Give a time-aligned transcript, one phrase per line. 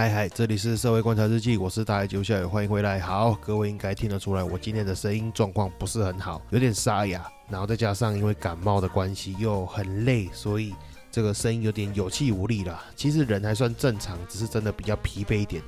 [0.00, 2.98] 嗨嗨，这里是社会观察日记，我是大爱九校友，欢迎回来。
[3.00, 10.74] 好，各位应该听得出来，我今天的声音状况不是很好，有点沙哑，然后再加上因为感冒的关系又很累，所以
[11.12, 12.82] 这个声音有点有气无力了。
[12.96, 15.62] 其实人还算正常，只是真的比较疲惫一点。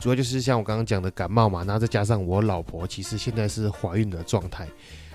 [0.00, 4.66] 主要就是像我刚刚讲的感冒嘛，然后再加上我老婆其实现在是怀孕的状态，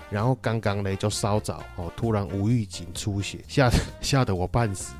[0.08, 4.94] 然后刚刚呢就稍早哦，突然无预警出血，吓吓得我半死。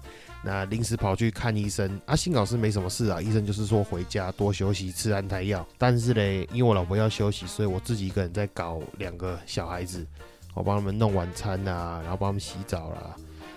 [0.45, 3.19] 那临时跑去看医生，啊，幸好是没什么事啊。
[3.21, 5.67] 医生就是说回家多休息，吃安胎药。
[5.79, 10.07] 但是嘞，因为我老婆要休息，所以我自己一个人在搞两个小孩子，
[10.53, 13.17] 我帮他们弄晚餐啊，然后帮他们洗澡啦，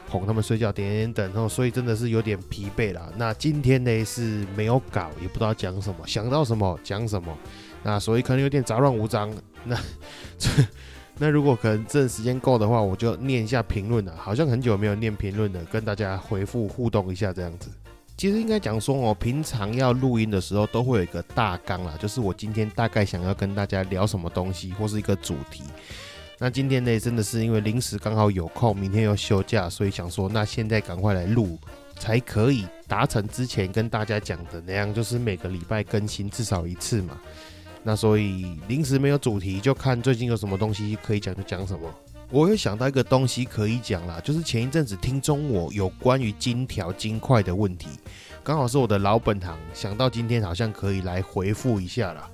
[0.10, 1.50] 哄他们睡觉，点点等。
[1.50, 3.12] 所以真的是有点疲惫啦。
[3.18, 7.38] 那今天呢是没有搞，也不知道讲什么，想到什么讲什么。
[7.84, 9.30] 那所以可能有点杂乱无章。
[9.66, 9.78] 那。
[11.20, 14.16] 那如果可能，这时间够的话，我就念一下评论了。
[14.16, 17.70] 好像很久没有念评论了，跟大家回复互动一下这样子。
[18.16, 25.64] 其实应该讲说哦，平常要录音的时候都会有一个大纲啦，就是我今天大概想要跟大家聊什么东西，或是一个主题。
[26.40, 31.58] 那今天呢，真的是因为临时刚好有空，明天又休假，所以想说，那现在赶快来录，
[31.98, 37.18] 才可以达成之前跟大家讲的那样，就是每个礼拜更新至少一次嘛。
[37.88, 41.90] 那所以临时没有主题，就看最近有什么东西可以讲就讲什么。
[42.30, 47.88] 我又想到一个东西可以讲啦，就是前一阵子听中我有关于金条金块的问题，
[48.44, 52.30] 刚好是我的老本行，想到今天好像可以来回复一下啦。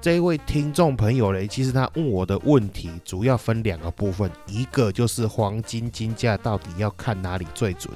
[0.00, 7.92] 这一位听众朋友嘞，其实他问我的问题主要分两个部分，一个就是黄金金价到底要看哪里最准。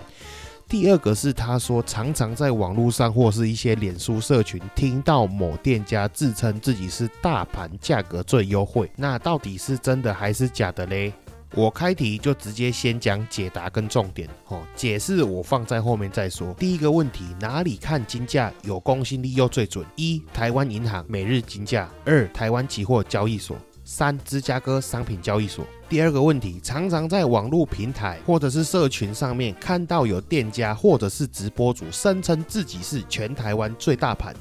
[0.69, 11.11] 第二个是他说，常常在网络上或是一些脸书社群听到某店家自称自己是大盘价格最优惠，那到底是真的还是假的嘞？
[11.55, 16.53] 我开题就直接先讲解答跟重点哦，解释我放在后面再说。
[16.59, 19.87] 第一个问题，哪里看金价有公信力又最准？
[19.97, 23.57] 一、台湾银行每日金价；二、台湾期货交易所。
[23.91, 25.65] 三芝加哥商品交易所。
[25.89, 34.37] 第二个问题，常常在网络平台或者是社群上面看到有店家或者是直播主声称自己是全台湾最大盘，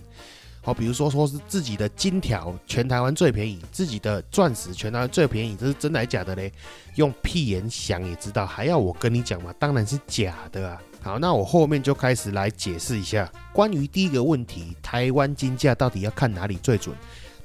[0.61, 6.51] 好，比如说说是自己的金条全台湾最便宜，自己的钻石全台湾最便宜，这是真的还是假的嘞？
[6.95, 9.55] 用屁眼想也知道，还要我跟你讲吗？
[9.57, 10.81] 当然是假的啊！
[11.01, 16.93] 好，那我后面就开始来解释一下关于第一个问题，台湾金价到底要看哪里最准？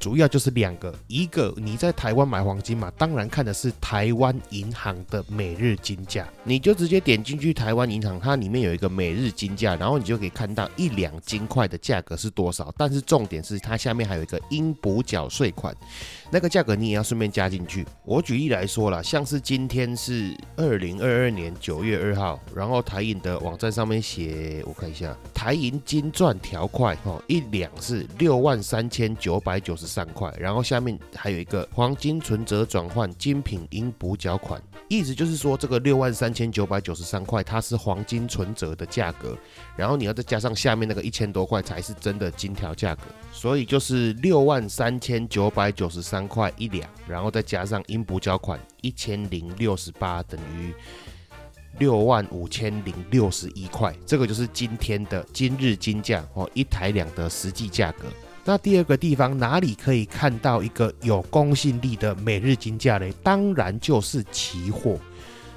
[0.02, 12.74] 主要就是两个，一个你在台湾买黄金嘛，当然看的是台湾银行的每日金价，你就直接点进去台湾银行，它里面有一个每日金价，然后你就可以看到一两金块的价格是多少。
[12.76, 15.72] 但是重点是它下面还有一个应补缴税款，
[16.32, 17.86] 那个价格你也要顺便加进去。
[18.04, 29.91] 我举例来说啦，像是今天是二零二二年九月二号，然后台银的网站上面写，我看一下，台银金钻条块哦，一两是六万三千九百九十。
[29.92, 39.36] 三块，然后下面还有一个黄金存折转换精品应补缴款，意思就是说这个六万三千九百九十三块，它是黄金存折的价格，
[39.76, 43.02] 然后你要再加上下面那个一千多块才是真的金条价格，
[43.32, 50.72] 所以就是六万三千九百九十三块一两，然后再加上应补缴款一千零六十八，等于
[51.78, 58.06] 六万五千零六十一块，这个就是今天的今日金价哦，一台两的实际价格。
[58.44, 63.08] 那第二个地方哪里可以看到一个有公信力的每日金价呢？
[63.22, 64.98] 当然就是期货。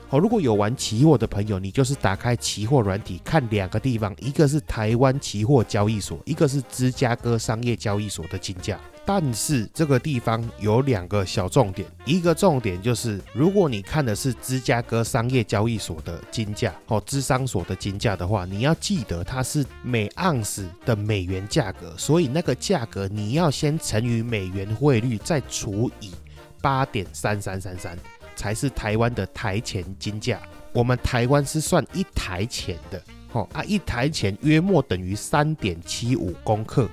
[0.08, 8.80] 好，如果有玩期货的朋友，你就是打开期货软体看两个地方，一个是台湾期货交易所，一个是芝加哥商业交易所的金价。
[9.08, 26.12] 但是这个地方有两个小重点，一个重点就是，如果你看的是芝加哥商业交易所的金价哦，芝商所的金价的话，你要记得它是每盎司的美元价格，所以那个价格你要先乘以美元汇率，再除以
[26.60, 27.96] 八点三三三三，
[28.36, 30.40] 才是台湾的台钱金价。
[30.74, 33.02] 我们台湾是算一台钱的，
[33.32, 36.90] 哦啊，一台钱约莫等于三点七五公克。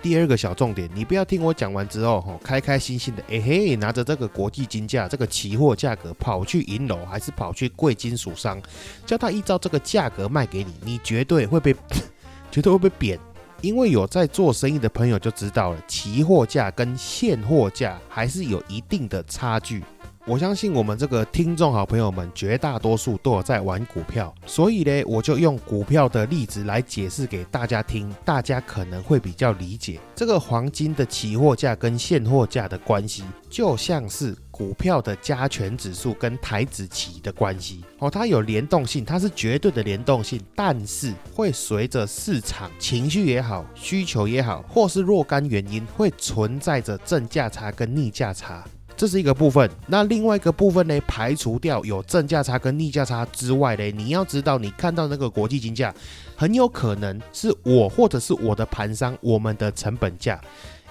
[0.00, 8.62] 第二个小重点，你不要听我讲完之后，吼，开开心心的，哎嘿，拿着这个国际金价，这个期货价格跑去银楼，还是跑去贵金属商，
[9.04, 11.74] 叫他依照这个价格卖给你，你绝对会被，
[12.50, 13.18] 绝对会被贬。
[13.60, 19.82] 因为有在做生意的朋友就知道了，期货价跟现货价还是有一定的差距。
[20.28, 29.98] 我相信我们这个听众好朋友们绝大多数都有在玩股票，所以呢，我就用股票的例子来解释给大家听，大家可能会比较理解。
[30.14, 48.62] 这个黄金的期货价跟现货价的关系，就像是股票的加权指数跟台子期的关系哦，它有联动性，它是绝对的联动性，但是会随着市场情绪也好，需求也好，或是若干原因，会存在着正价差跟逆价差。
[48.98, 51.00] 这是一个部分，那另外一个部分呢？
[51.06, 55.94] 排除掉有正价差跟逆价差之外呢，你要知道，你看到那个国际金价，
[56.34, 60.40] 很有可能是我或者是我的盘商我们的成本价，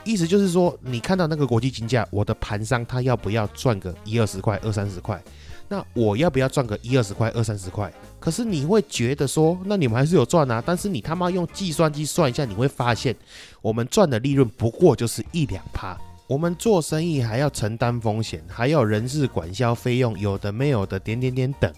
[0.05, 5.21] 意思就是说，你看到那个国际金价，我的盘商他要不要赚个一二十块、二三十块？
[5.67, 7.91] 那我要不要赚个一二十块、二三十块？
[8.21, 10.63] 可是你会觉得说，那你们还是有赚啊？
[10.65, 13.13] 但是你他妈用计算机算一下，你会发现，
[13.61, 15.97] 我们赚的利润不过就是一两趴。
[16.27, 21.73] 我们做生意还要承担风险，还有人事管销费用，有的没有的，点点点等，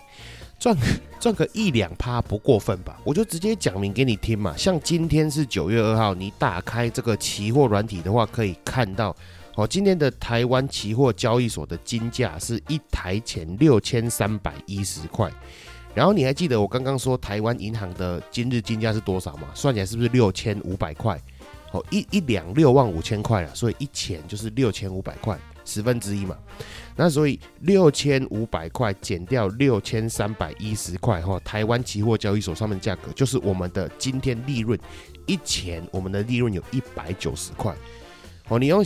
[0.58, 0.76] 赚
[1.20, 3.00] 赚个一两趴不过分吧？
[3.04, 4.58] 我就直接讲明给你听嘛。
[4.58, 9.16] 像今天是九月二号，你打开这个期货软体的话，可以看到
[9.54, 15.32] 哦，今天的台湾期货交易所的金价是一台钱六千三百一十块。
[15.94, 19.50] 然后你还记得我刚刚说台湾银行的今日金价是多少吗？
[19.54, 21.20] 算起来是不是六千五百块？
[21.72, 26.38] 哦，一一两六万五千块了，所以一钱就是六千五百块，十分之一嘛。
[26.96, 34.78] 那所以六千五百块减掉六千三百一十块，哈，台湾期货交易所上面价格就是我们的今天利润，
[35.26, 37.76] 一钱我们的利润有一百九十块。
[38.48, 38.84] 哦，你用。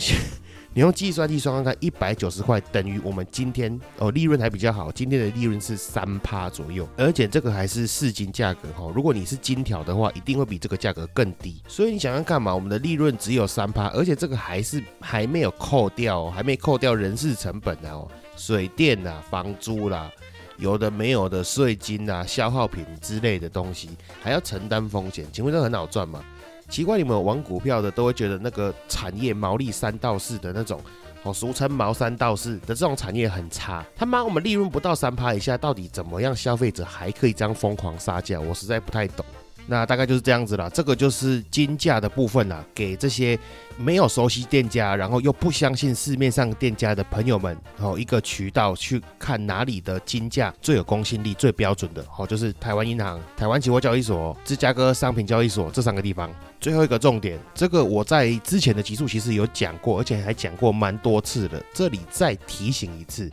[0.76, 8.90] 你用计算器算算看，一百九十块等于我们今天哦利润还比较好，今天的利润是三趴左右，而且这个还是市金价格哈。
[8.92, 11.62] 如果你是金条的话，一定会比这个价格更低。
[11.68, 20.10] 所以你想想看嘛，我们的利润只有三趴，而且这个还是还没有扣掉，还没扣掉人事成本呢哦，水电啦、房租啦，
[20.56, 25.24] 有的没有的税金啊、消耗品之类的东西，还要承担风险。
[25.32, 26.20] 请问这很好赚吗？
[26.68, 30.80] 奇怪，你们玩股票的都会觉得那个产业毛利三到四的那种，
[31.22, 33.84] 哦，俗称毛三到四的这种产业很差。
[33.94, 38.40] 他妈，我们利润不到三趴以下，到底怎么样消费者还可以这样疯狂杀价？
[38.40, 39.24] 我实在不太懂。
[39.66, 43.38] 那大概就是这样子了，这个就是金价的部分啦，给这些
[43.78, 56.30] 没有熟悉店家，然后又不相信市面上店家的朋友们，哦，一个渠道去看哪里的金价最有公信力、最标准的，哦，就是台湾银行、台湾期货交易所、芝加哥商品交易所这三个地方。
[56.60, 63.30] 最后一个重点，这个我在之前的集数其实有讲过，而且还讲过蛮多次的，这里再提醒一次。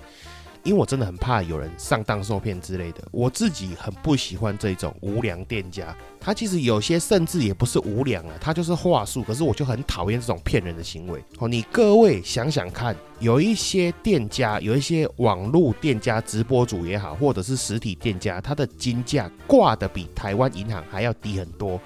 [0.63, 5.95] 因为我真的很怕有人上当受骗之类的，我自己很不喜欢这种无良店家。
[6.19, 9.23] 他其实有些甚至也不是无良啊，他就是话术。
[9.23, 11.23] 可是我就很讨厌这种骗人的行为。
[11.39, 21.81] 哦，你各位想想看，有一些店家，有一些网络店家、直播主也好，或者是实体店家，他的金价挂的比台湾银行还要低很多。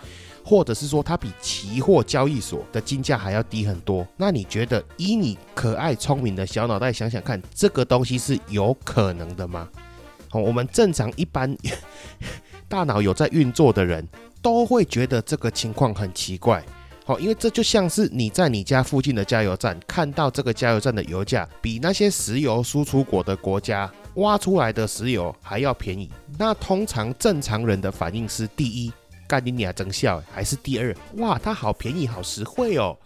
[0.47, 9.67] 或者是说它比期货交易所的金价还要低很多，那你觉得以你可爱聪明的小脑袋想想看，这个东西是有可能的吗？
[10.29, 11.57] 好，我们正常一般
[12.69, 14.07] 大脑有在运作的人
[14.39, 16.63] 都会觉得这个情况很奇怪。
[17.05, 28.91] 好，因为这就像是你在你家附近的加油站看到这个加油站的油价比那些石油输出国的国家挖出来的石油还要便宜，那通常正常人的反应是第一。
[29.27, 31.39] 干你你还真笑，还是第二哇？
[31.41, 32.97] 它好便宜，好实惠哦！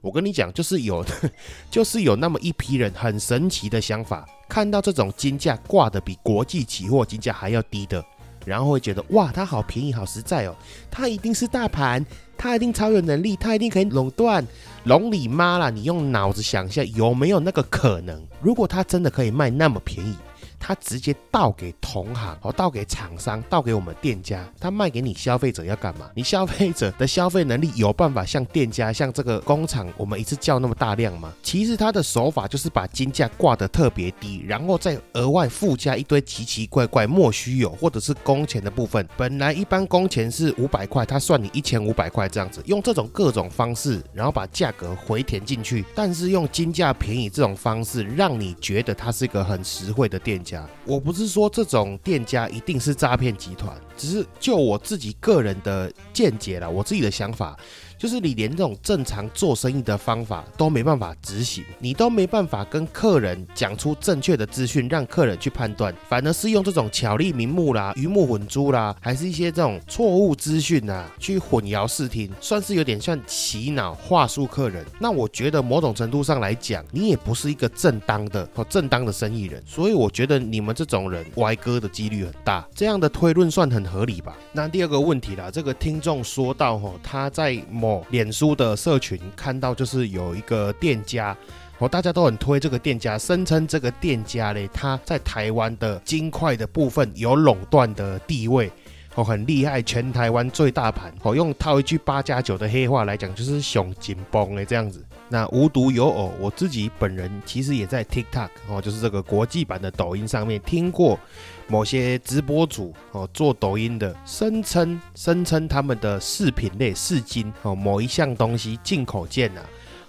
[0.00, 1.04] 我跟你讲，就是有，
[1.70, 8.04] 就是有那么一批人很神奇的想法，看到这种金价挂的比国际期货金价还要低的，
[8.44, 10.54] 然后会觉得哇，它好便宜，好实在哦！
[10.90, 12.04] 它一定是大盘，
[12.36, 14.46] 它一定超有能力，它一定可以垄断。
[14.84, 15.68] 龙你妈啦！
[15.68, 18.24] 你用脑子想一下，有没有那个可能？
[18.40, 20.16] 如果它真的可以卖那么便宜？
[20.58, 26.10] 他直接倒给同行，哦，倒给厂商，倒给我们店家，他卖给你消费者要干嘛？
[26.14, 31.32] 你消费者的消费能力有办法像店家、像这个工厂，我们一次叫那么大量吗？
[31.42, 39.06] 其实他的手法就是把金价挂得特别低，然后再额外附加一堆奇奇怪怪、莫须有或者是工钱的部分。
[39.16, 50.38] 本来一般工钱是五百块，他算你一千五百块这样子，用这种各种方式，然后把价格回填进去，但是用金价便宜这种方式，让你觉得它是一个很实惠的店。
[50.84, 57.58] 我不是说这种店家一定是诈骗集团，只是就我自己个人的见解啦，我自己的想法，
[57.98, 74.84] 就是你连这种正常做生意的方法都没办法执行，你都没办法跟客人讲出正确的资讯，让客人去判断，反而是用这种巧立名目啦、鱼目混珠啦，还是一些这种错误资讯啊，去混淆视听，算是有点像洗脑话术客人。
[75.00, 82.66] 那我觉得某种程度上来讲，你也不是一个正当的和正当的生意人，所以我觉得你们这种人歪哥的几率很大。
[82.74, 84.36] 这样的推论算很合理吧？
[84.52, 91.36] 那第二个问题啦，这个听众说到吼，他在某脸书的社群看到，就是有一个店家。
[91.80, 98.68] 哦，大家都很推这个店家，声称这个店家嘞，他在台湾的金块的部分有垄断的地位，
[99.14, 101.14] 哦，很厉害，全台湾最大盘。
[101.22, 105.04] 哦，用套一句八加九的黑话来讲，就是熊紧绷诶这样子。
[105.28, 111.18] 那无独有偶，我自己本人其实也在 TikTok 哦，就是这个国际版的抖音上面听过
[111.66, 119.62] 某些直播主哦做抖音的，声称声称他们的饰品类饰金哦某一项东西进口件啊。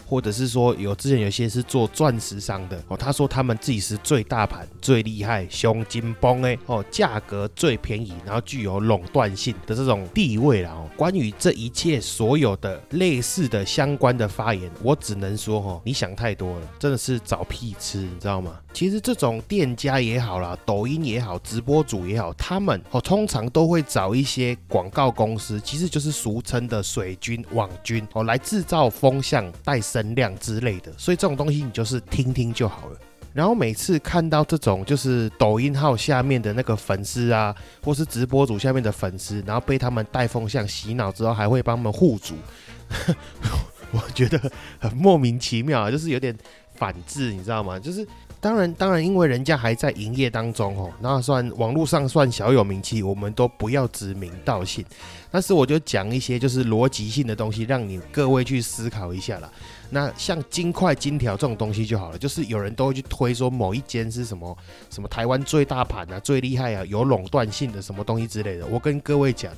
[0.10, 10.90] 或者是说有之前有些是做钻石商的哦，他说他们自己是最大盘、最厉害、胸金崩哎哦，价格最便宜，然后具有垄断性的这种地位啦哦。
[10.98, 18.60] 关于这一切所有的类似的相关的发言，我只能说哦，你想太多了，真的是找屁吃，你知道吗？
[18.74, 32.98] 其实这种店家也好啦，抖音也好，直播主也好，他们哦通常都会找一些广告公司，其实就是俗称的水军、网军哦，来制造风向、带能量之类的，所以这种东西你就是听听就好了。
[33.34, 42.36] 然后每次看到这种就是抖音号下面的那个粉丝啊，或是直播主下面的粉丝，然后被他们带风向洗脑之后，还会帮他们护主，
[43.92, 44.40] 我觉得
[44.80, 46.36] 很莫名其妙啊，就是有点
[46.74, 47.78] 反制，你知道吗？
[47.80, 48.08] 就是。
[48.42, 54.86] 当然，当然，因为人家还在营业当中哦，那算网络上算小有名气，我们都不要指名道姓。
[55.30, 59.52] 但是我就讲一些就是逻辑性的东西，让你各位去思考一下啦。
[59.90, 64.58] 那像金块、金条这种东西就好了，就是有人都会去推说某一间是什么
[64.90, 68.66] 什么台湾最大盘啊、最厉害啊、有垄断性的什么东西之类的。
[68.68, 69.52] 我跟各位讲。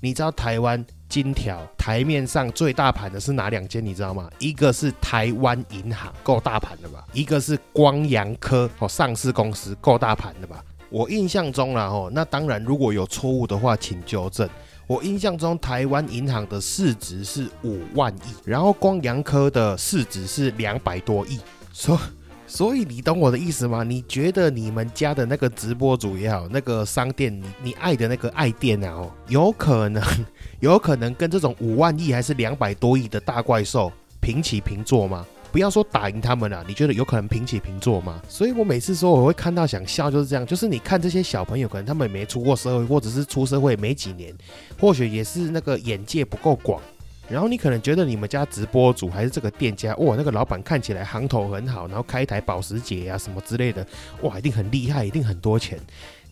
[0.00, 3.82] 你知道台湾金条台面上最大盘的是哪两间？
[3.82, 4.28] 你知道吗？
[4.38, 7.06] 一个是台湾银行，够大盘的吧？
[7.14, 10.62] 一个是光阳科哦，上市公司够大盘的吧？
[10.90, 14.46] 我印象中啦哦，那当然如果有错误的话，请纠正。
[14.86, 21.38] 我印象中台湾银行的市值是五万亿，然后光阳科的市值是两百多亿，
[21.72, 21.98] 说。
[22.46, 23.82] 所以你懂我的意思吗？
[23.82, 30.02] 你觉得你们家的那个直播主也好，那个商店，你你爱的那个爱店啊，哦，有可能，
[30.60, 35.26] 有可能跟这种五万亿还是两百多亿的大怪兽平起平坐吗？
[35.54, 38.20] 不要说打赢他们了，你觉得有可能平起平坐吗？
[38.28, 44.34] 所以我每次说我会看到想笑，就是这样，就是你看这些小朋友，可能他们没出过社会，或者是出社会没几年，
[44.80, 46.82] 或许也是那个眼界不够广。
[47.28, 53.86] 然后你可能觉得你们家直播主还是这个店家，哇，那个老板看起来行头很好，然后开一台保时捷啊什么之类的，
[54.22, 55.78] 哇，一定很厉害，一定很多钱。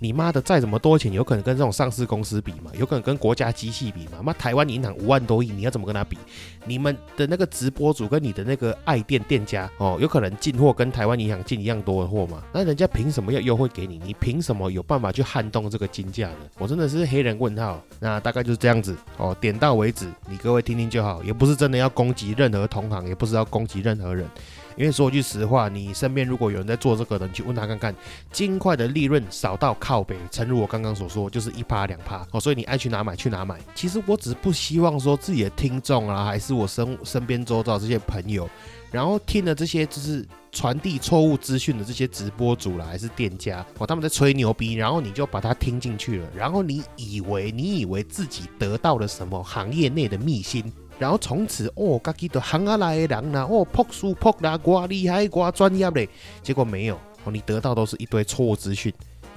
[0.02, 2.72] 你妈的，再怎么多钱，有可能跟这种上市公司比嘛？
[2.76, 4.20] 有可能跟国家机器比嘛？
[4.20, 6.18] 妈，台湾银行五万多亿，你要怎么跟他比？
[6.64, 12.42] 你们的那个直播主跟你的那个爱店店家哦，有可能进货跟台湾银行进一样多的货吗？
[12.52, 14.00] 那人家凭什么要优惠给你？
[14.04, 16.48] 你凭什么有办法去撼动这个金价呢？
[16.58, 17.80] 我真的是黑人问号。
[18.00, 24.28] 那大概就是这样子哦，点到为止，你各位听听就好，也不是真的要攻击任何同行，也不是要攻击任何人。
[24.76, 27.94] 因为说句实话，你身边如果有人在做这个的，你去问他看看，
[28.30, 33.58] 金块的利润少到靠北，诚如我刚刚所说，就是一趴两趴哦，所以你爱去哪买去哪买。
[33.74, 38.48] 其实我只是不希望说自己的听众啊，还是我身身边周遭这些朋友，
[38.90, 50.72] 然后听了这些就是传递错误资讯的这些直播主啦，还是店家哦，他们在吹牛逼，然后你就把它听进去了，然后你以为你以为自己得到了什么行业内的秘辛。
[50.98, 56.08] 然后从此哦，家己都行下来的人啦，哦，朴素朴啦，瓜厉害瓜专业嘞，
[56.42, 56.94] 结果没有
[57.24, 58.92] 哦，你得到都是一堆错误资讯。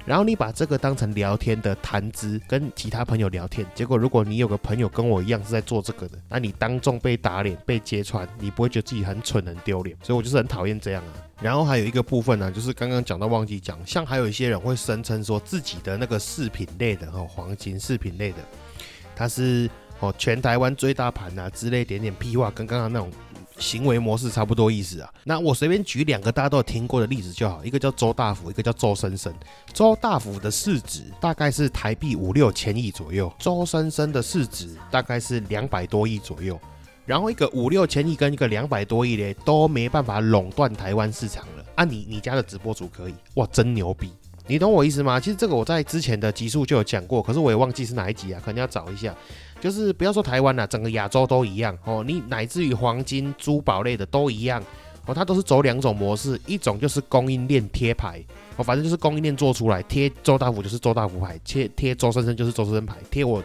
[0.06, 9.98] 然后你把这个当成聊天的谈资，跟其他朋友聊天，结果如果你有个朋友跟我一样是在做这个的，那你当众被打脸、被揭穿，你不会觉得自己很蠢、很丢脸？
[10.04, 11.26] 所以我就是很讨厌这样啊。
[11.42, 18.38] 然后还有一个部分呢，就是刚刚讲到忘记讲，像还有一些人会声称说自己的那个饰品类的哦，黄金饰品类的，
[19.16, 19.68] 它是。
[20.00, 23.10] 哦，全台湾最大盘啊之类点点屁话，跟刚刚那种
[23.58, 25.10] 行为模式差不多意思啊。
[25.24, 29.34] 那我随便举两个大家都有听过的例子就好，一个叫周大福，一个叫周生生。
[29.74, 36.60] 周大福的市值大概是台币五六千亿左右，周生生的市值大概是两百多亿左右。
[37.06, 41.64] 然后一个五六千亿跟一个两百多亿的都没办法垄断台湾市场了。
[41.75, 44.12] 啊，你你家的直播主可以，哇，真牛逼！
[44.48, 45.20] 你懂我意思吗？
[45.20, 49.14] 其实这个我在之前的集数就有讲过，可是我也忘记是哪一集啊，可能要找一下。
[49.60, 52.04] 就是不要说台湾了，整个亚洲都一样哦。
[52.06, 54.62] 你乃至于黄金、珠宝类的都一样
[55.08, 58.24] 哦，它都是走两种模式，一种就是供应链贴牌
[58.58, 63.44] 哦，反正就是供应链做出来贴周大福就是周大福牌，贴贴周生生就是周生生牌，贴我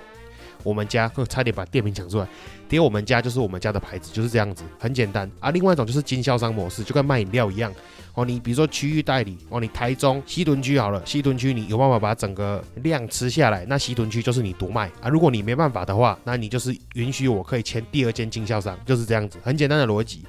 [0.63, 2.27] 我们家差点把店名讲出来，
[2.69, 5.51] 贴我们家就是我们家的牌子，就是这样子，很简单啊。
[5.51, 7.73] 另外一种就是经销商模式，就跟卖饮料一样。
[8.15, 15.09] 哦，你比如说区域代理，哦，你台中西屯区好了，西屯区你有办法把整个量吃下来，那西屯区就是你独卖啊。
[15.09, 20.25] 如果你没办法的话，那你就是允许我可以签第二间经销商，就是这样子，很简单的逻辑。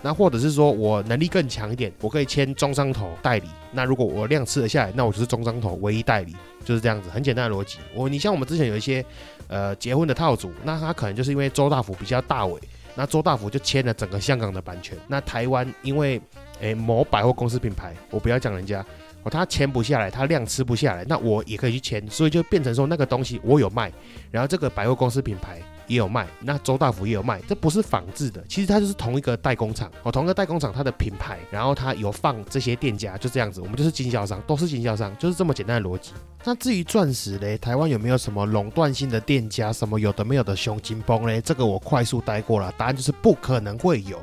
[0.00, 3.48] 那或者是说我能力更强一点，我可以签中商头代理。
[3.72, 7.78] 那如果我量吃得下来，那我就是中商头唯一代理，就是这样子，很简单的逻辑。
[7.94, 9.04] 我你像我们之前有一些
[9.54, 12.60] 呃结婚的套组，那他可能就是因为周大福比较大尾，
[12.96, 14.98] 那周大福就签了整个香港的版权。
[15.06, 16.20] 那台湾因为
[16.58, 18.84] 诶，某百货公司品牌，我不要讲人家，
[19.22, 23.92] 哦，他签不下来，他量吃不下来，那我也可以去签，所以就变成说那个东西我有卖，
[24.32, 36.12] 然后这个百货公司品牌也有卖，那周大福也有卖，这不是仿制的，其实它就是同一个代工厂，哦，同一个代工厂它的品牌，然后它有放这些店家，就这样子，我们就是经销商，都是经销商，就是这么简单的逻辑。
[36.44, 41.40] 那至于钻石嘞，台湾有没有什么垄断性的店家，什么有的没有的熊金崩嘞？
[41.40, 44.18] 这个我快速带过了，答案就是不可能会有。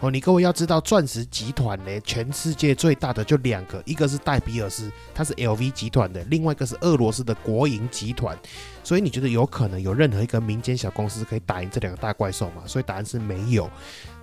[0.00, 8.36] 哦，你各位要知道，钻石集团呢，全世界最大的就两个，一个是戴比尔斯，它是 LV 集团的；另外一个是俄罗斯的国营集团。
[8.84, 12.62] 所以你觉得有可能有任何一个民间小公司可以打赢这两个大怪兽吗？
[12.66, 13.70] 所以答案是没有。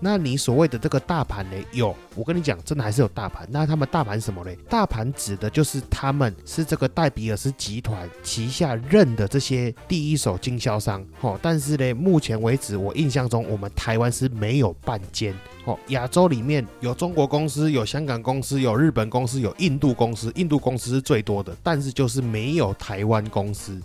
[0.01, 1.57] 那你所谓的这个大盘呢？
[1.73, 3.45] 有，我跟你讲，真的还是有大盘。
[3.51, 4.57] 那他们大盘什么嘞？
[4.69, 11.05] 大盘指的就是他们是这个戴比尔斯集团旗下认的这些第一手经销商。
[11.19, 15.33] 哦，但是呢，目前为止我印象中，我们台湾是没有半间。
[15.65, 23.79] 哦，亚洲里面有中国公司，有香港公司，有日本公司，有印度公司，印度公司是最多的，但是就是没有台湾公司。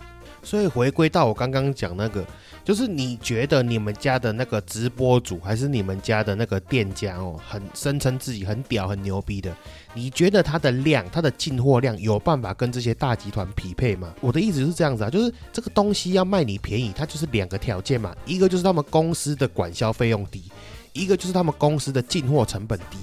[0.45, 2.23] 所以回归到我刚刚讲那个，
[2.63, 9.53] 就是你觉得你们家的那个直播主，还是你们家的那个店家哦，很声称自己很屌、很牛逼的，
[9.95, 14.13] 你觉得他的量、他的进货量有办法跟这些大集团匹配吗？
[14.21, 20.43] 我的意思是这样子啊，就是这个东西要卖你便宜，它就是两个条件嘛，一个就是他们公司的管销费用低。
[20.93, 22.97] 一个就是他们公司的进货成本低，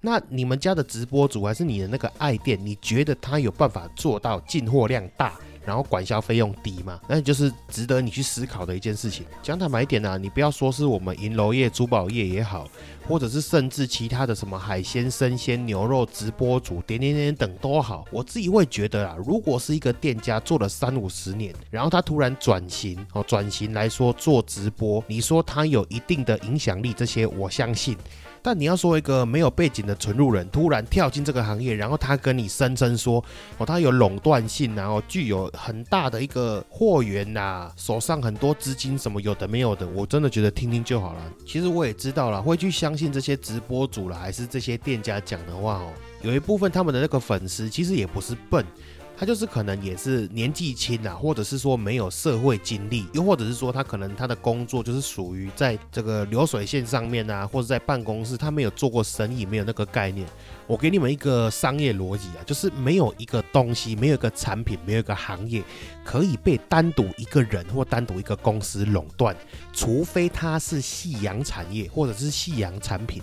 [0.00, 7.00] 那你们家的直播主还是你的那个爱店，你觉得他有办法做到进货量大，然后管销费用低嘛？
[7.08, 9.24] 那就是值得你去思考的一件事情。
[9.42, 12.68] 讲坦白一点啊，你不要说是我们银楼业、珠宝业也好。
[13.06, 27.94] 或者是甚至其他的什么海鲜、生鲜、牛肉直播主点点点等都好，我自己会觉得啊，如果是一个店家做了三五十年，然后他突然转型哦，转型来说做直播，你说他有一定的影响力，这些我相信。
[28.46, 33.24] 但你要说一个没有背景的纯路人突然跳进这个行业，然后他跟你声称说
[33.56, 41.22] 哦，他有垄断性，然后具有很大的一个货源呐，手上很多资金什么有的没有的，我真的觉得听听就好了。
[41.46, 48.62] 其实我也知道了，会去相信这些直播主了，还是这些店家讲的话哦，有一部分他们的那个粉丝其实也不是笨。
[49.16, 60.26] 他就是可能也是年纪轻啊，或者是说没有社会经历，又或者是说他可能他的工作就是属于在这个流水线上面啊，或者在办公室，他没有做过生意，没有那个概念。
[60.66, 65.62] 我给你们一个商业逻辑啊，就是没有一个东西，没有一个产品，没有一个行业
[66.04, 69.34] 可以被单独一个人或单独一个公司垄断，
[69.72, 73.22] 除非它是夕阳产业或者是夕阳产品。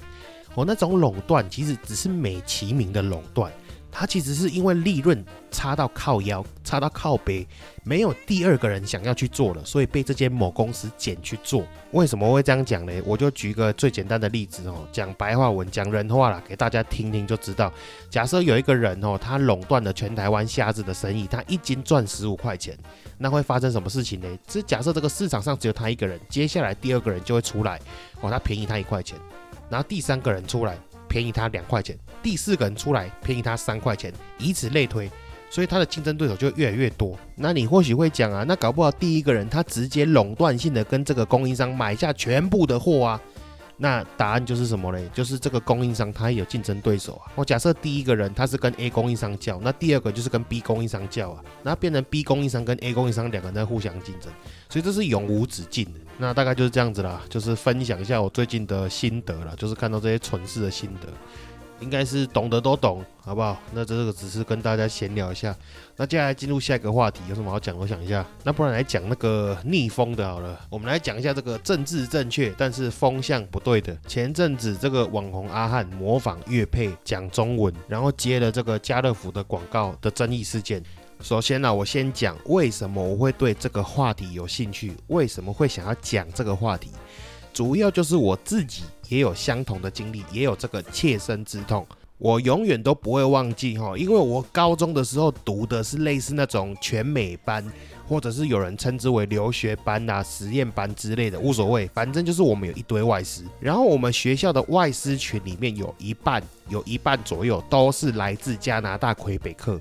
[0.54, 3.52] 我那种垄断其实只是美其名的垄断。
[3.92, 7.46] 它其实是因为利润差到靠腰，差到靠背，
[7.84, 11.66] 没有第二个人想要去做了，所以被这间某公司捡去做。
[11.92, 12.94] 为什么会这样讲呢？
[13.06, 17.72] 我就举一个最简单的例子哦，讲白话文，讲人话啦，给大家听听就知道。
[18.10, 22.78] 假设有一个人哦，他垄断了全台湾虾子的生意，他一斤赚十五块钱，
[23.18, 24.28] 那会发生什么事情呢？
[24.48, 27.78] 这假设这个市场上只有他一个人，接下来第二个人就会出来，
[28.22, 29.20] 哦，他便宜他一块钱，
[29.70, 30.78] 然后第三个人出来。
[31.10, 35.10] 便宜他两块钱，第四个人出来便宜他三块钱，以此类推，
[35.50, 37.18] 所以他的竞争对手就越来越多。
[37.36, 43.22] 那你或许会讲啊，那搞不好第一个人他直接垄断性的跟这个供应商买下全部的货啊。
[43.78, 45.10] 那答案就是什么嘞？
[45.12, 47.32] 就是这个供应商他有竞争对手啊。
[47.34, 54.32] 我假设第一个人他是跟 A 供应商叫，那第二个就是跟 B 供应商叫啊，那变成 B 供应商跟 A 供应商两个人在互相竞争，
[54.70, 56.00] 所以这是永无止境的。
[56.20, 61.08] 那大概就是这样子啦，就是分享一下我最近的心得了，就是看到这些蠢事的心得。
[61.82, 63.58] 应该是懂得都懂，好不好？
[63.74, 65.56] 那这个只是跟大家闲聊一下。
[65.98, 67.78] 那接下来进入下一个话题，有什么好讲？
[67.78, 70.60] 我想一下，那不然来讲那个逆风的好了。
[70.70, 73.96] 我们来讲一下这个政治正确，但是风向不对的。
[74.08, 80.82] 前阵子这个网红阿汉模仿乐配讲中文，然后接了这个家乐福的广告的争议事件。
[81.20, 86.90] 首先呢，我先讲为什么我会对这个话题有兴趣，为什么会想要讲这个话题，
[87.54, 88.82] 主要就是我自己
[89.12, 91.86] 也有相同的经历，也有这个切身之痛，
[92.18, 97.62] 我永远都不会忘记哈，因为我高中的时候读的是类似那种全美班，
[98.08, 109.78] 或者是有人称之为留学班啊、实验班之类的，无所谓，反正就是我们有一堆外师，然后我们学校的外师群里面有一半，有一半左右都是来自加拿大魁北克。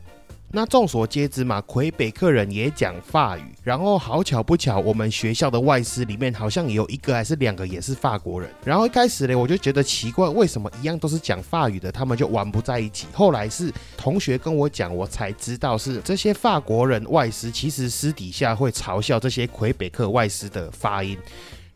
[0.52, 3.42] 那众所皆知嘛，魁北克人也讲法语。
[3.62, 8.50] 然后好巧不巧，我们学校的外师里面好像也有一个还是两个也是法国人。
[8.64, 13.06] 然后一开始呢，我就觉得奇怪，为什么一样都是讲法语的，他们就玩不在一起？
[13.12, 21.16] 后来是同学跟我讲，我才知道是这些法国人外师其实私底下会嘲笑这些魁北克外师的发音。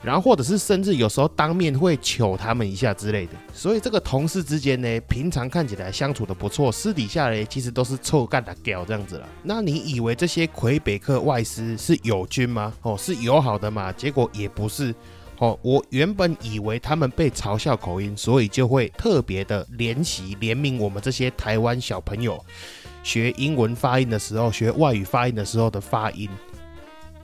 [0.05, 9.27] 然后，或者是甚至有时候当面会糗他们一下之类的，所以这个同事之间呢，平常看起来相处的不错，私底下呢，其实都是臭干的屌这样子了。
[9.43, 12.73] 那你以为这些魁北克外师是友军吗？
[12.83, 13.91] 哦，是友好的嘛？
[13.93, 14.95] 结果也不是。
[15.39, 22.39] 哦，我原本以为他们被嘲笑口音，所以就会特别的怜惜怜悯我们这些台湾小朋友
[23.03, 26.31] 学英文发音的时候，学外语发音的时候的发音。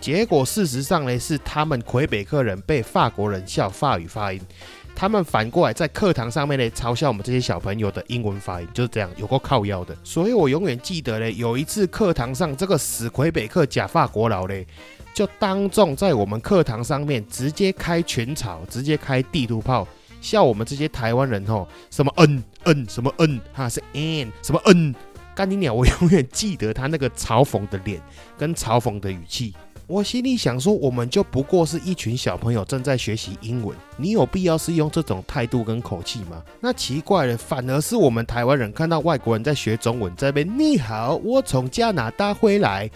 [0.01, 4.41] 结果事实上呢，是他们魁北克人被法国人笑法语发音，
[4.97, 9.95] 他们反过来在课堂上面呢嘲笑我们这些小朋友的英文发音，就是这样，有够靠腰的。
[10.03, 14.67] 所以我永远记得嘞，有一次课堂上，这个死魁北克假法国佬嘞，
[15.13, 19.87] 就当众在我们课堂上面直接开群嘲，直接开地图炮，
[20.23, 24.95] 笑我们这些台湾人吼，什么嗯嗯，什么嗯哈是 n，什么嗯，
[25.35, 25.75] 干你鸟！
[25.75, 28.01] 我永远记得他那个嘲讽的脸
[28.39, 29.55] 跟嘲讽的语气。
[29.91, 36.41] 我心里想说，我们就不过是一群小朋友正在学习英文，你有必要是用这种态度跟口气吗？
[36.61, 42.89] 那奇怪了，反而是我们台湾人看到外国人在学中文，这边你好，我从加拿大回来，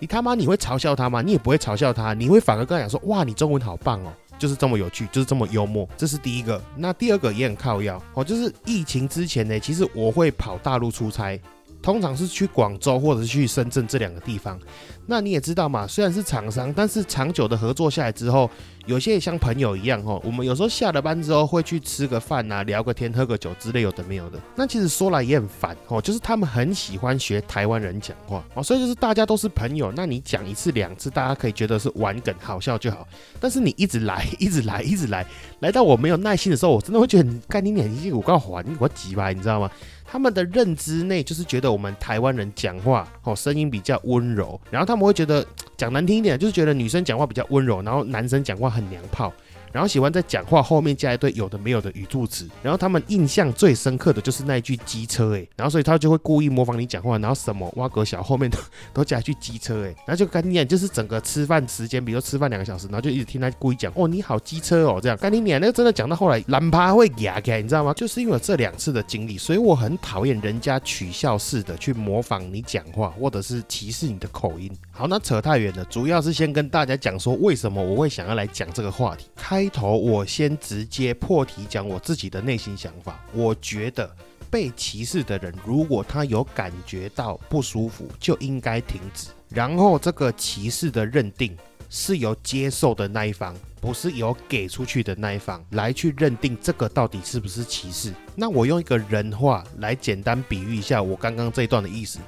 [0.00, 1.22] 你他妈你会嘲笑他吗？
[1.22, 5.88] 你也不会嘲笑他，你会反而跟他讲说，哇，你中文好棒哦，就是这么有趣，就是这么幽默。
[5.96, 6.60] 这是第一个。
[6.76, 11.38] 那第二个也很靠要哦，就是疫情之前呢，其实我会跑大陆出差。
[11.82, 14.58] 通常是去广州或者是去深圳这两个地方。
[15.04, 18.48] 那你也知道嘛，虽然是厂商，但是长久的合作下来之后，
[18.86, 20.22] 有些也像朋友一样哦。
[20.24, 24.38] 我们有时候下了班之后会去吃个饭啊，聊个天，喝个酒之类有的没有的。
[24.54, 33.06] 那其实说来也很烦哦，就是他们很喜欢学台湾人讲话哦，所以就是大家都是朋友，那你讲一次两次，大家可以觉得是玩梗好笑就好。
[33.40, 35.26] 但是你一直来， 一直来，一直来，
[35.58, 39.68] 来到我没有耐心的时候，我真的会觉得你干你脸筋，我告还你我急吧，你知道吗？
[40.12, 45.42] 他们的认知内就是觉得我们台湾人讲话哦声音比较温柔，然后他们会觉得
[45.74, 49.32] 讲难听一点，就是觉得女生讲话比较温柔，然后男生讲话很娘炮。
[49.72, 58.58] 然后喜欢在讲话后面加一堆有的没有的语助词，然后他们印象最深刻的就是那一句机车哎，然后所以他就会故意模仿你讲话，然后什么挖格小后面都
[58.92, 67.92] 都加一句机车哎，然后就跟你念就是整个吃饭时间，比如说吃饭两个小时，然后就一直听他故意讲哦你好机车哦这样，跟你念那个真的讲到后来懒趴会牙开，你知道吗？
[67.94, 74.70] 就是因为这两次的经历，所以我很讨厌人家取笑式的去模仿你讲话，或者是歧视你的口音。
[74.90, 79.26] 好，那扯太远了，主要是先跟大家讲说为什么我会想要来讲这个话题。
[79.36, 83.24] 开开头我先直接破题讲我自己的内心想法。
[83.32, 84.12] 我觉得
[84.50, 89.28] 被歧视的人，如果他有感觉到不舒服，就应该停止。
[89.50, 91.56] 然后这个歧视的认定
[91.88, 98.12] 是由接受的那一方，不是由给出去的那一方来去认定这个到底是不是歧视。
[98.34, 102.18] 那我用一个人话来简单比喻一下我刚刚这一段的意思。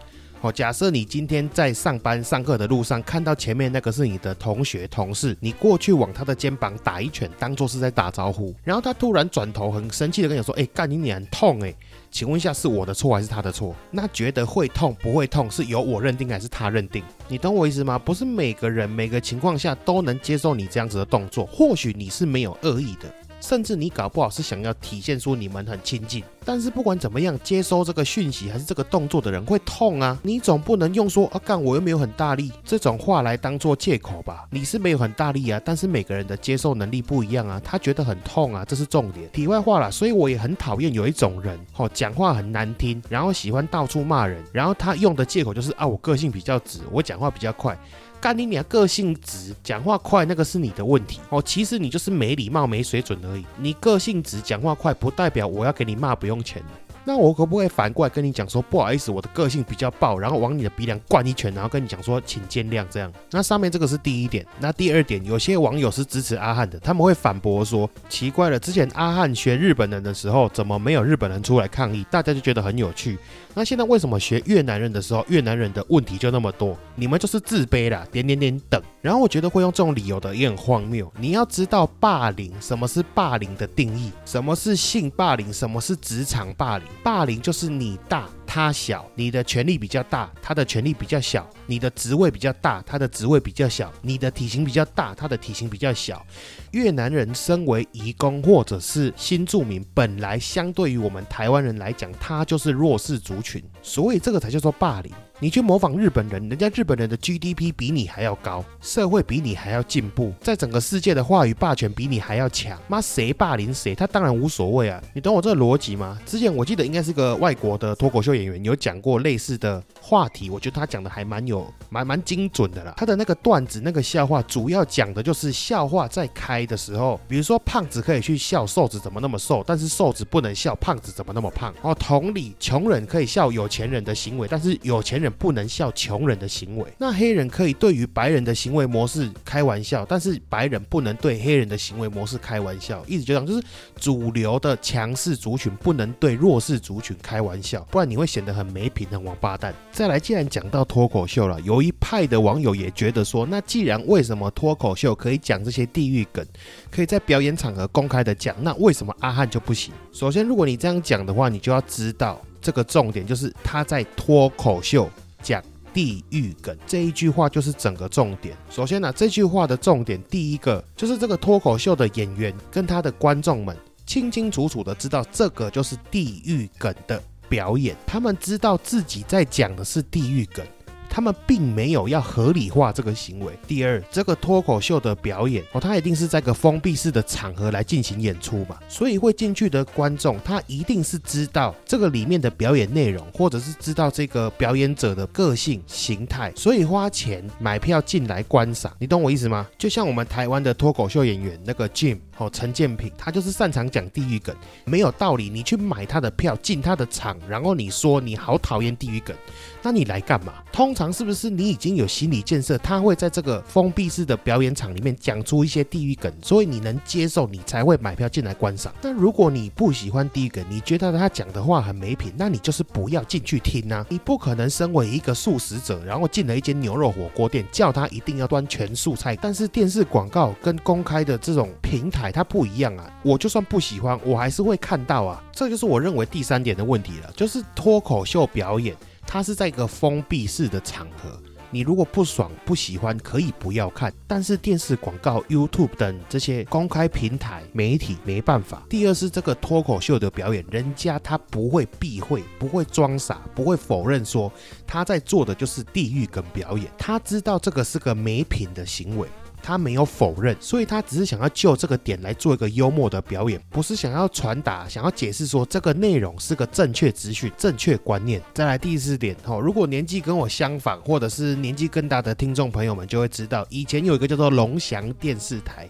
[0.45, 11.75] 哦，假设你今天在上班上课的路上看到前面那个是你的同学同事，你过去往他的肩膀打一拳，当做是在打招呼，然后他突然转头很生气的跟你说：“哎，干你脸痛哎，
[12.11, 17.03] 请问一下是我的错还是他的错？”那觉得会痛不会痛是由我认定还是他认定？
[17.27, 17.99] 你懂我意思吗？
[17.99, 23.11] 不是每个人每个情况下都能接受你这样子的动作，或许你是没有恶意的。
[23.45, 30.19] 甚至你搞不好是想要体现出你们很亲近，但是不管怎么样，接收这个讯息还是这个动作的人会痛啊！
[30.23, 34.47] 你总不能用说啊干我又没有很大力这种话来当做借口吧？
[34.51, 39.29] 你是没有很大力啊，但是每个人的接受能力不一样啊，他觉得很痛啊，这是重点。
[39.31, 47.79] 题外话了，所以我也很讨厌有一种人，哦，讲话很难听，然后喜欢到处骂人，然后他用的借口就是啊我个性比较直，我讲话比较快。
[48.25, 48.65] 干你娘！
[48.65, 51.43] 个性直，讲话快，那个是你的问题哦。
[51.43, 53.45] 其实你就是没礼貌、没水准而已。
[53.59, 56.63] 你个性直，讲话快，不代表我要给你骂不用钱
[57.05, 63.13] 那我可不可以反过来跟你讲说，不好意思，我的个性比较暴，然后往你的鼻梁灌一拳，然后跟你讲说，请见谅这样？
[63.31, 72.07] 那上面这个是第一点，那第二点，有些网友是支持阿汉的，他们会反驳说，奇怪了，之前阿汉学日本人的时候，怎么没有日本人出来抗议？
[72.11, 73.19] 大家就觉得很有趣。
[73.55, 76.77] 那现在为什么学越南人的时候，越南人的问题就那么多？
[76.97, 78.83] 你们就是自卑啦，点点点等。
[79.01, 81.11] 然后我觉得会用这种理由的也很荒谬。
[81.19, 84.11] 你要知道霸凌，什么是霸凌的定义？
[84.25, 85.53] 什么是性霸凌？
[85.53, 86.87] 什么是职场霸凌？
[87.03, 96.25] 霸凌就是你大他小，你的权力比较大，他的权力比较小；你的职位比较大，他的职位比较小；你的体型比较大，他的体型比较小。
[96.71, 105.13] 越南人身为移工或者是新住民，本来相对于我们台湾人来讲，他就是弱势族群，所以这个才叫做霸凌。
[105.45, 112.81] 你去模仿日本人，人家日本人的 GDP 比你还要高，社会比你还要进步，在整个世界的话语霸权比你还要强。
[112.89, 114.99] 妈，谁霸凌谁，他当然无所谓啊！
[115.13, 116.19] 你懂我这个逻辑吗？
[116.25, 122.95] 之前我记得应该是个外国的脱口秀演员有讲过类似的话题，我觉得他讲的还蛮有蛮蛮精准的啦。
[122.97, 131.75] 他的那个段子、那个笑话，主要讲的就是笑话在开的时候，比如说胖子可以去笑瘦子怎么那么瘦，但是瘦子不能笑胖子怎么那么胖。
[131.83, 135.34] 哦，同理，穷人可以笑有钱人的行为，但是有钱人。
[135.35, 143.05] 不能笑穷人的行为，那黑人可以对于白人的行为模式开玩笑，但是白人不能对黑人的行为模式开玩笑。
[143.07, 143.63] 意思就讲，就是
[143.97, 149.75] 主流的强势族群不能对弱势族群开玩笑，不然你会显得很没品、很王八蛋。
[149.93, 156.45] 再来，既然讲到脱口秀了，有一派的网友也觉得说，那既然为什么脱口秀可以讲这些地域梗，
[156.91, 159.93] 可以在表演场合公开的讲，那为什么阿汉就不行？
[160.13, 165.11] 首先，如果你这样讲的话，你就要知道这个重点就是他在脱口秀。
[165.45, 168.57] 讲地狱梗这一句话就是整个重点。
[168.69, 173.77] 首先呢，这句话的重点，第一个就是这个脱口秀的演员跟他的观众们
[174.07, 180.67] 清清楚楚的知道这个就是地狱梗的表演，他们知道自己在讲的是地狱梗。
[181.15, 183.53] 他们并没有要合理化这个行为。
[183.69, 198.93] 第二，这个脱口秀的表演哦，他一定是在个封闭式的场合来进行演出嘛，所以会进去的观众，他一定是知道这个里面的表演内容，或者是知道这个表演者的个性形态，所以花钱买票进来观赏。
[198.99, 199.69] 你懂我意思吗？
[199.79, 205.49] 就像我们台湾的脱口秀演员那个 Jim 哦，陈建平，他就是擅长讲地狱梗，没有道理。
[205.49, 209.37] 你去买他的票进他的场，然后你说你好讨厌地狱梗。
[209.83, 210.55] 那你来干嘛？
[210.73, 212.79] 通常是不是你已经有心理建设？
[212.79, 218.93] 他会在这个封闭式的表演场里面讲出一些地狱梗，所以你能接受，你才会买票进来观赏。
[219.03, 224.05] 那如果你不喜欢地狱梗，你觉得他讲的话很没品，那你就是不要进去听啊！
[224.09, 229.37] 你不可能身为一个素食者，然后进了一间牛肉火锅店，叫他一定要端全素菜。
[229.37, 233.11] 但是电视广告跟公开的这种平台它不一样啊！
[233.23, 235.43] 我就算不喜欢，我还是会看到啊！
[235.53, 238.97] 这就是我认为第三点的问题了，就是脱口秀表演。
[239.27, 244.13] 它是在一个封闭式的场合，你如果不爽不喜欢，可以不要看。
[244.27, 248.83] 但是电视广告、YouTube 等这些公开平台媒体没办法。
[248.89, 254.53] 第二是这个脱口秀的表演，人家他不会避讳，不会装傻，不会否认说
[254.87, 256.93] 他在做的就是地狱跟表演。
[256.99, 259.27] 他知道这个是个没品的行为。
[259.65, 268.43] 他没有否认，所以他只是想要就这个点来做一个幽默的表演，不是想要传达、想要解释说这个内容是个正确资讯、正确观念。
[268.53, 275.89] 再来第四点，哈，如果年纪跟我相仿，或者是年纪更大的听众朋友们就会知道，以前有一个叫做龙翔电视台，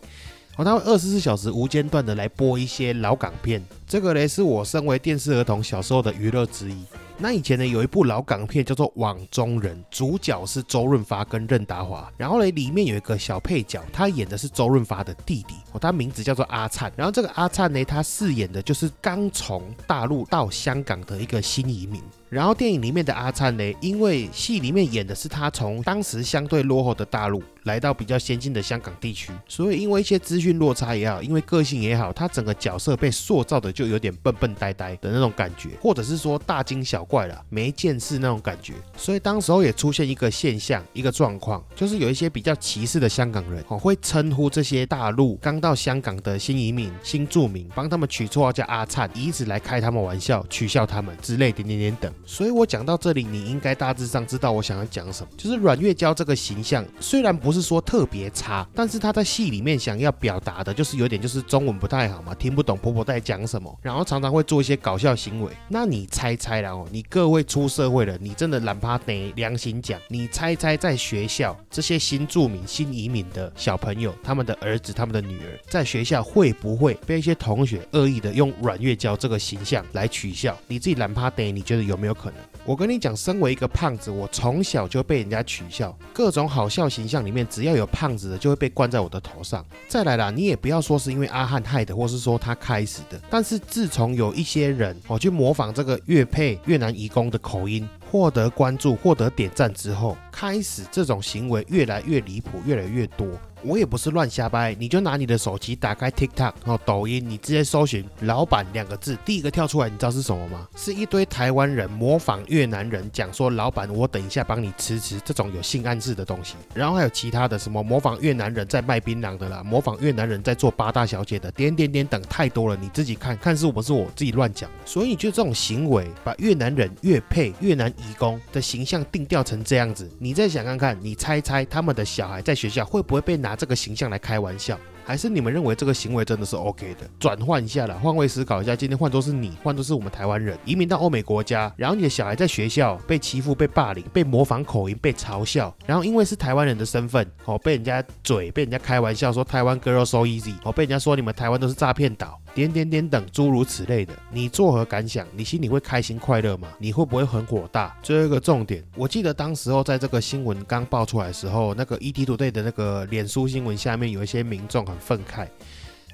[0.56, 6.84] 哦，他会二十四小时无间断的来播一些老港片，这个嘞是我身为电视儿童小时候的娱乐之一。
[7.16, 12.10] 那以前呢，有一部老港片叫做《网中人》，主角是周润发跟任达华。
[12.16, 16.92] 然后呢，里面有一个小配角，他演的是周润发的弟弟，哦，他名字叫做阿灿。
[16.96, 22.02] 然后这个阿灿呢，他饰演的就是刚从大陆到香港的一个新移民。
[22.30, 38.74] 然后电影里面的阿灿呢，因为戏里面演的是他从当时相对落后的大陆来到比较先进的香港地区，所以因为一些资讯落差也好，因为个性也好，他整个角色被塑造的就有点笨笨呆呆的那种感觉，或者是说大惊小怪了，没见识那种感觉。
[38.96, 52.12] 所以当时候也出现一个现象，一个状况，就是有一些比较歧视的香港人哦，会称呼这些大陆刚到香港的新移民、新住民，帮他们取绰号叫阿灿，以此来开他们玩笑、取笑他们之类点点点等。
[52.24, 55.28] 所以我讲到这里，你应该大致上知道我想要讲什么。
[55.36, 65.50] 就是阮月娇这个形象，虽然不是说特别差，但是她在戏里面想要表达的，就是有点就是中文不太好嘛，听不懂婆婆在讲什么，然后常常会做一些搞笑行为。
[65.68, 80.56] 那你猜猜啦哦，你各位出社会了，你真的懒趴得良心讲，你猜猜在学校这些新住民、新移民的小朋友，他们的儿子、他们的女儿，在学校会不会被一些同学恶意的用阮月娇这个形象来取笑？
[80.68, 82.38] 你自己懒趴得，你觉得有没有可能？
[82.66, 89.62] 我跟你讲，身为一个胖子，我从小就被人家取笑，各种好笑形象里面，只要有胖子的，就会被冠在我的头上。
[89.86, 103.28] 再来啦，你也不要说是因为阿汉害的，或是说他开始的，但是自从有一些人哦去模仿这个越配越南移工的口音，获得关注、获得点赞之后，开始这种行为越来越离谱，越来越多。
[103.64, 110.68] 我也不是乱瞎掰，你就拿你的手机打开 TikTok 然后抖音，你直接搜寻“老板”两个字，第一个跳出来，你知道是什么吗？
[110.76, 116.56] 是一堆台湾人模仿越南人讲说：“老板，我等一下帮你吃吃。”这种有性暗示的东西。
[116.74, 124.68] 然后还有其他的什么模仿越南人在卖槟榔的啦，模仿越南人在做八大小姐的，点点点等太多了，你自己看看是不是我自己乱讲。
[124.84, 133.53] 所以你觉得这种行为把越南人越配越南移工的形象定调成这样子，你再想看看，你猜猜他们的小孩在学校会不会被拿？
[133.54, 137.08] 这个形象来开玩笑，还是你们认为这个行为真的是 OK 的？
[137.18, 152.40] 转换一下了，换位思考一下，今天换作是你，换作是我们台湾人移民到欧美国家，然后你的小孩在学校被欺负、被霸凌、被模仿口音、被嘲笑，然后因为是台湾人的身份，哦，被人家嘴、被人家开玩笑说台湾 girl so easy，哦，被人家说你们台湾都是诈骗岛。
[152.54, 155.26] 点点点等诸如此类的，你作何感想？
[155.34, 156.68] 你心里会开心快乐吗？
[156.78, 157.94] 你会不会很火大？
[158.00, 165.48] 最后一个重点，我记得当时候在这个新闻刚爆出来的时候，那个 ET Today 的那个脸书新闻下面有一些民众很愤慨。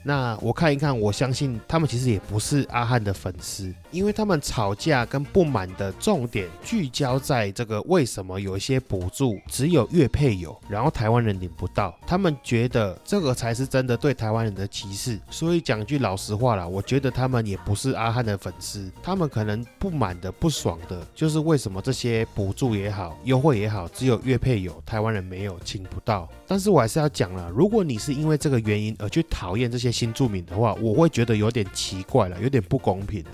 [0.03, 15.21] 那我看一看，我相信他们其实也不是阿汉的粉丝，因为他们吵架跟不满的重点聚焦在这个为什么有一些补助只有月配有，然后台湾人领不到，他们觉得这个才是真的对台湾人的歧视。
[15.31, 26.27] 所以讲句老实话啦，我觉得他们也不是阿汉的粉丝，他们可能不满的、不爽的，就是为什么这些补助也好、优惠也好，只有月配有，台湾人没有，请不到。
[26.47, 29.89] 但是我还是要讲了，如果你是因为这个原因而去讨厌这些。
[29.90, 33.31] 新住民的话，我会觉得有点奇怪了，有点不公平了。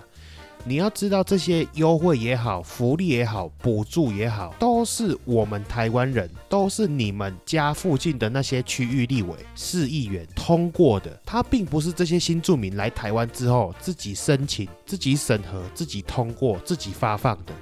[0.68, 11.20] 你要知道，这些优惠也好，福利也好，补助也好，都是我们台湾人，都是你们家附近的那些区域立委、市议员通过的。
[11.24, 17.52] 他并不是这些新住民来台湾之后自己申请、自己审核、自己通过、自己发放的。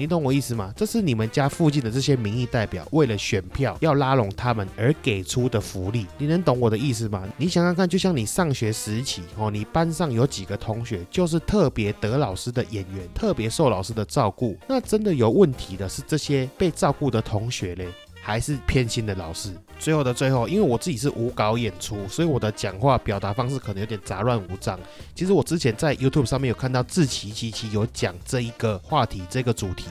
[0.00, 0.72] 你懂我意思吗？
[0.74, 6.06] 这是你们家附近的这些民意代表为了选票要拉拢他们而给出的福利。
[6.16, 7.28] 你能懂我的意思吗？
[7.36, 17.86] 你想想看，就像你上学时期哦，你班上有几个同学就是特别得老师的眼缘，特别受老师的照顾，那真的有问题的是这些被照顾的同学嘞。
[18.22, 19.52] 还是偏心的老师。
[19.78, 24.78] 最后的最后，因为我自己是无稿演出，所以我的讲话表达方式可能有点杂乱无章。
[25.14, 29.86] 其实我之前在 YouTube 上面有看到志奇七七有讲这一个话题，这个主题，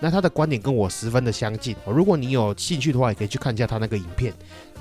[0.00, 1.74] 那他的观点跟我十分的相近。
[1.86, 4.32] 如果你有兴趣的话，也可以去看一下他那个影片。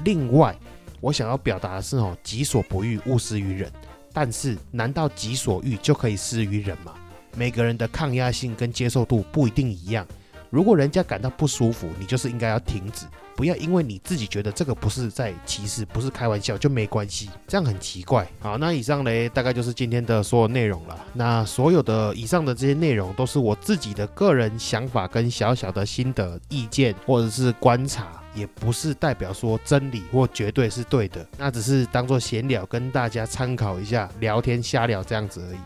[0.04, 0.56] 另外，
[1.00, 3.72] 我想要表达的是哦，己所不欲，勿施于人。
[4.14, 6.94] 但是，难道己所欲就可以施于人吗？
[7.36, 10.06] 每个人的抗压性跟接受度不一定一样。
[10.52, 13.06] 如果人家感到不舒服，你就是应该要停止，
[13.38, 18.28] 不要因为你自己觉得这个不是在歧视，不是开玩笑就没关系，这样很奇怪。
[18.42, 21.06] 好，那以上呢，大概就是今天的所有内容了。
[21.14, 35.60] 那所有的以上的这些内容都是我自己的个人想法跟小小的心得意见，或者是观察，也不是代表说真理或绝对是对的，那只是当做闲聊跟大家参考一下，聊天瞎聊这样子而已。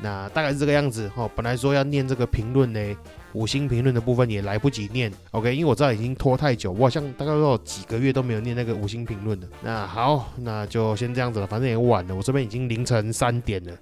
[0.00, 1.30] 那大概是这个样子哈。
[1.36, 2.96] 本来说要念这个评论呢。
[3.36, 9.46] 五星评论的部分也来不及念，OK，因为我知道已经拖太久，我好像大概都有几个月都没有念那个五星评论了。
[9.62, 13.72] 那好，那就先这样子了，反正也晚了，我这边已经凌晨三点了。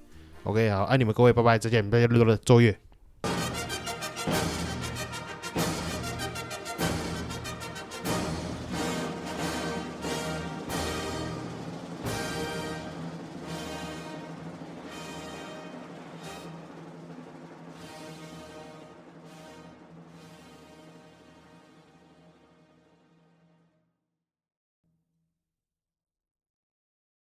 [0.43, 2.77] OK，好，爱你们各位，拜拜，再见，拜拜，乐乐，作月。